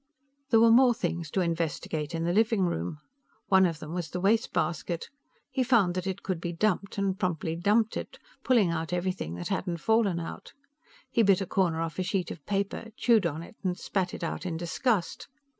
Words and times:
There 0.49 0.59
were 0.59 0.71
more 0.71 0.95
things 0.95 1.29
to 1.29 1.41
investigate 1.41 2.15
in 2.15 2.23
the 2.23 2.33
living 2.33 2.63
room. 2.63 2.97
One 3.49 3.67
of 3.67 3.77
them 3.77 3.93
was 3.93 4.09
the 4.09 4.19
wastebasket. 4.19 5.11
He 5.51 5.61
found 5.61 5.93
that 5.93 6.07
it 6.07 6.23
could 6.23 6.41
be 6.41 6.51
dumped, 6.51 6.97
and 6.97 7.19
promptly 7.19 7.55
dumped 7.55 7.95
it, 7.95 8.17
pulling 8.43 8.71
out 8.71 8.93
everything 8.93 9.35
that 9.35 9.49
hadn't 9.49 9.77
fallen 9.77 10.19
out. 10.19 10.53
He 11.11 11.21
bit 11.21 11.39
a 11.39 11.45
corner 11.45 11.81
off 11.81 11.99
a 11.99 12.03
sheet 12.03 12.31
of 12.31 12.43
paper, 12.47 12.87
chewed 12.97 13.27
on 13.27 13.43
it 13.43 13.57
and 13.63 13.77
spat 13.77 14.15
it 14.15 14.23
out 14.23 14.43
in 14.43 14.57
disgust. 14.57 15.27